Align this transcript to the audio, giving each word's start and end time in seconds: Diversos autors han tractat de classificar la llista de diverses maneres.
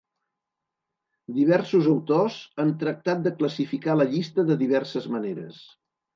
Diversos 1.35 1.89
autors 1.91 2.39
han 2.65 2.73
tractat 2.85 3.23
de 3.29 3.35
classificar 3.43 3.97
la 4.01 4.09
llista 4.17 4.49
de 4.51 4.59
diverses 4.65 5.09
maneres. 5.19 5.63